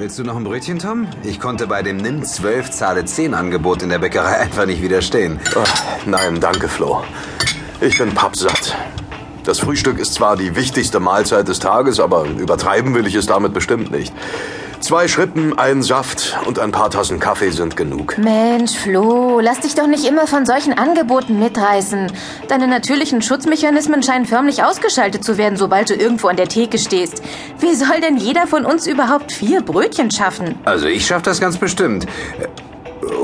[0.00, 1.08] Willst du noch ein Brötchen, Tom?
[1.24, 5.38] Ich konnte bei dem Nimm 12 Zahle 10 Angebot in der Bäckerei einfach nicht widerstehen.
[5.54, 7.04] Ach, nein, danke, Flo.
[7.82, 8.74] Ich bin pappsatt.
[9.44, 13.52] Das Frühstück ist zwar die wichtigste Mahlzeit des Tages, aber übertreiben will ich es damit
[13.52, 14.14] bestimmt nicht.
[14.80, 18.16] Zwei Schrippen, ein Saft und ein paar Tassen Kaffee sind genug.
[18.16, 22.10] Mensch, Flo, lass dich doch nicht immer von solchen Angeboten mitreißen.
[22.48, 27.22] Deine natürlichen Schutzmechanismen scheinen förmlich ausgeschaltet zu werden, sobald du irgendwo an der Theke stehst.
[27.58, 30.54] Wie soll denn jeder von uns überhaupt vier Brötchen schaffen?
[30.64, 32.06] Also ich schaff das ganz bestimmt.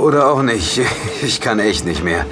[0.00, 0.80] Oder auch nicht.
[1.22, 2.26] Ich kann echt nicht mehr.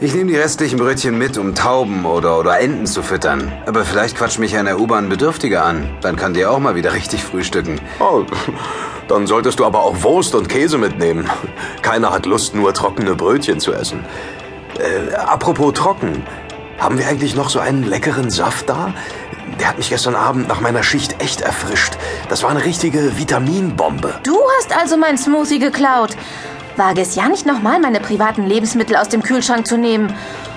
[0.00, 3.52] Ich nehme die restlichen Brötchen mit, um Tauben oder, oder Enten zu füttern.
[3.66, 5.88] Aber vielleicht quatscht mich der U-Bahn Bedürftiger an.
[6.00, 7.80] Dann kann die auch mal wieder richtig frühstücken.
[8.00, 8.24] Oh,
[9.08, 11.30] dann solltest du aber auch Wurst und Käse mitnehmen.
[11.82, 14.04] Keiner hat Lust, nur trockene Brötchen zu essen.
[14.78, 16.24] Äh, apropos trocken.
[16.78, 18.92] Haben wir eigentlich noch so einen leckeren Saft da?
[19.60, 21.96] Der hat mich gestern Abend nach meiner Schicht echt erfrischt.
[22.28, 24.14] Das war eine richtige Vitaminbombe.
[24.24, 26.16] Du hast also mein Smoothie geklaut.
[26.76, 30.12] Wage es ja nicht nochmal, meine privaten Lebensmittel aus dem Kühlschrank zu nehmen.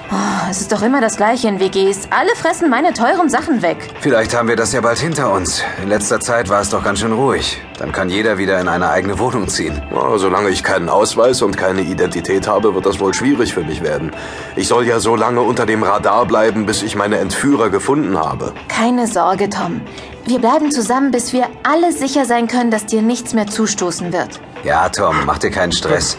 [0.09, 2.08] Oh, es ist doch immer das Gleiche in WGs.
[2.11, 3.89] Alle fressen meine teuren Sachen weg.
[4.00, 5.61] Vielleicht haben wir das ja bald hinter uns.
[5.83, 7.61] In letzter Zeit war es doch ganz schön ruhig.
[7.77, 9.81] Dann kann jeder wieder in eine eigene Wohnung ziehen.
[9.94, 13.83] Ja, solange ich keinen Ausweis und keine Identität habe, wird das wohl schwierig für mich
[13.83, 14.11] werden.
[14.55, 18.53] Ich soll ja so lange unter dem Radar bleiben, bis ich meine Entführer gefunden habe.
[18.69, 19.81] Keine Sorge, Tom.
[20.25, 24.39] Wir bleiben zusammen, bis wir alle sicher sein können, dass dir nichts mehr zustoßen wird.
[24.63, 26.17] Ja, Tom, mach dir keinen Stress.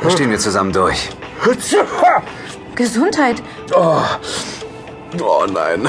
[0.00, 1.10] Da stehen wir zusammen durch.
[2.74, 3.42] Gesundheit.
[3.74, 4.00] Oh,
[5.20, 5.88] oh nein.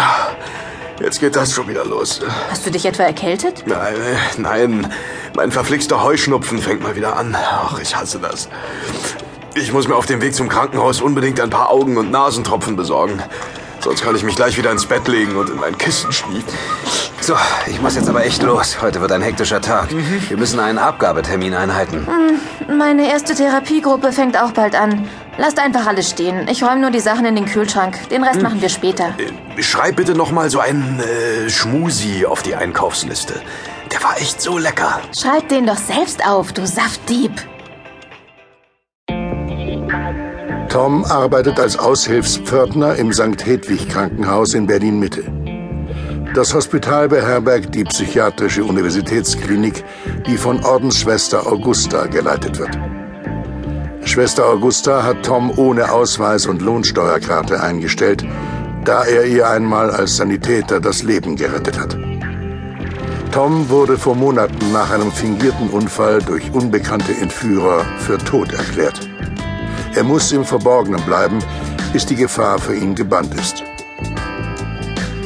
[1.02, 2.22] Jetzt geht das schon wieder los.
[2.50, 3.64] Hast du dich etwa erkältet?
[3.66, 3.96] Nein,
[4.38, 4.94] nein.
[5.36, 7.36] Mein verflixter Heuschnupfen fängt mal wieder an.
[7.38, 8.48] Ach, ich hasse das.
[9.56, 13.22] Ich muss mir auf dem Weg zum Krankenhaus unbedingt ein paar Augen- und Nasentropfen besorgen.
[13.82, 16.54] Sonst kann ich mich gleich wieder ins Bett legen und in mein Kissen schniefen.
[17.26, 18.84] So, ich muss jetzt aber echt los.
[18.84, 19.88] Heute wird ein hektischer Tag.
[20.30, 22.06] Wir müssen einen Abgabetermin einhalten.
[22.72, 25.10] Meine erste Therapiegruppe fängt auch bald an.
[25.40, 26.48] Lasst einfach alles stehen.
[26.48, 28.10] Ich räume nur die Sachen in den Kühlschrank.
[28.10, 29.16] Den Rest machen wir später.
[29.18, 33.42] Äh, Schreib bitte noch mal so einen äh, Schmusi auf die Einkaufsliste.
[33.92, 35.02] Der war echt so lecker.
[35.20, 37.32] Schreib den doch selbst auf, du Saftdieb.
[40.70, 43.44] Tom arbeitet als Aushilfspförtner im St.
[43.44, 45.24] Hedwig Krankenhaus in Berlin Mitte.
[46.36, 49.86] Das Hospital beherbergt die psychiatrische Universitätsklinik,
[50.28, 52.78] die von Ordensschwester Augusta geleitet wird.
[54.04, 58.26] Schwester Augusta hat Tom ohne Ausweis und Lohnsteuerkarte eingestellt,
[58.84, 61.98] da er ihr einmal als Sanitäter das Leben gerettet hat.
[63.32, 69.08] Tom wurde vor Monaten nach einem fingierten Unfall durch unbekannte Entführer für tot erklärt.
[69.96, 71.40] Er muss im Verborgenen bleiben,
[71.94, 73.64] bis die Gefahr für ihn gebannt ist.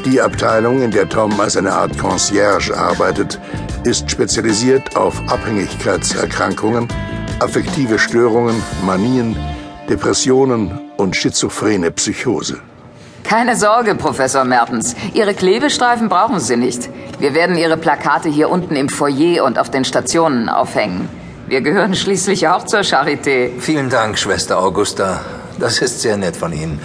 [0.06, 3.40] Die Abteilung, in der Tom als eine Art Concierge arbeitet,
[3.84, 6.88] ist spezialisiert auf Abhängigkeitserkrankungen,
[7.40, 9.36] affektive Störungen, Manien,
[9.90, 12.60] Depressionen und schizophrene Psychose.
[13.24, 14.96] Keine Sorge, Professor Mertens.
[15.14, 16.90] Ihre Klebestreifen brauchen Sie nicht.
[17.20, 21.10] Wir werden Ihre Plakate hier unten im Foyer und auf den Stationen aufhängen.
[21.48, 23.50] Wir gehören schließlich auch zur Charité.
[23.60, 25.20] Vielen Dank, Schwester Augusta.
[25.60, 26.80] Das ist sehr nett von Ihnen.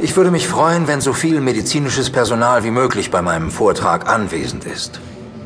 [0.00, 4.64] Ich würde mich freuen, wenn so viel medizinisches Personal wie möglich bei meinem Vortrag anwesend
[4.64, 5.00] ist.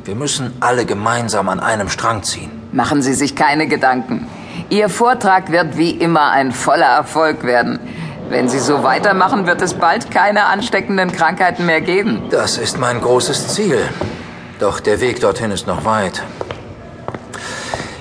[0.04, 2.50] Wir müssen alle gemeinsam an einem Strang ziehen.
[2.72, 4.26] Machen Sie sich keine Gedanken.
[4.70, 7.78] Ihr Vortrag wird wie immer ein voller Erfolg werden.
[8.30, 12.24] Wenn Sie so weitermachen, wird es bald keine ansteckenden Krankheiten mehr geben.
[12.30, 13.78] Das ist mein großes Ziel.
[14.58, 16.22] Doch der Weg dorthin ist noch weit.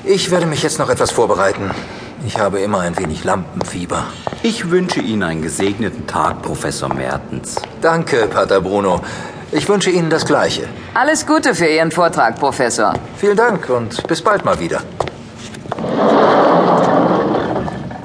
[0.04, 1.72] Ich werde mich jetzt noch etwas vorbereiten.
[2.26, 4.06] Ich habe immer ein wenig Lampenfieber.
[4.50, 7.58] Ich wünsche Ihnen einen gesegneten Tag, Professor Mertens.
[7.82, 9.02] Danke, Pater Bruno.
[9.52, 10.70] Ich wünsche Ihnen das Gleiche.
[10.94, 12.94] Alles Gute für Ihren Vortrag, Professor.
[13.18, 14.80] Vielen Dank und bis bald mal wieder.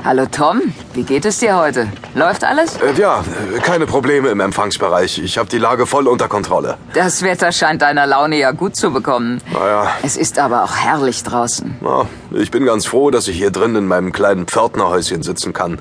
[0.05, 0.63] Hallo Tom,
[0.95, 1.87] wie geht es dir heute?
[2.17, 2.75] Läuft alles?
[2.79, 3.23] Äh, ja,
[3.63, 5.21] keine Probleme im Empfangsbereich.
[5.21, 6.77] Ich habe die Lage voll unter Kontrolle.
[6.95, 9.41] Das Wetter scheint deiner Laune ja gut zu bekommen.
[9.53, 9.93] Naja.
[10.03, 11.77] Es ist aber auch herrlich draußen.
[11.81, 15.79] Na, ich bin ganz froh, dass ich hier drin in meinem kleinen Pförtnerhäuschen sitzen kann.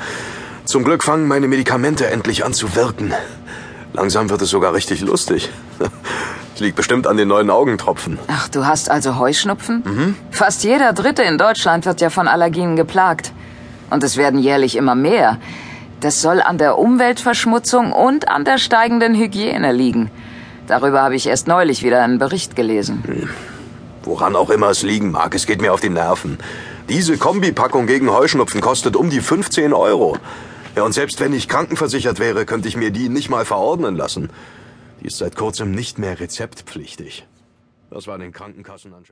[0.71, 3.13] Zum Glück fangen meine Medikamente endlich an zu wirken.
[3.91, 5.49] Langsam wird es sogar richtig lustig.
[6.55, 8.17] Es liegt bestimmt an den neuen Augentropfen.
[8.27, 9.83] Ach, du hast also Heuschnupfen?
[9.83, 10.15] Mhm.
[10.29, 13.33] Fast jeder Dritte in Deutschland wird ja von Allergien geplagt.
[13.89, 15.39] Und es werden jährlich immer mehr.
[15.99, 20.09] Das soll an der Umweltverschmutzung und an der steigenden Hygiene liegen.
[20.67, 23.29] Darüber habe ich erst neulich wieder einen Bericht gelesen.
[24.03, 26.37] Woran auch immer es liegen mag, es geht mir auf die Nerven.
[26.87, 30.17] Diese Kombipackung gegen Heuschnupfen kostet um die 15 Euro.
[30.75, 34.29] Ja, und selbst wenn ich krankenversichert wäre, könnte ich mir die nicht mal verordnen lassen.
[35.01, 37.27] Die ist seit kurzem nicht mehr rezeptpflichtig.
[37.89, 39.09] Das war den Krankenkassen anscheinend.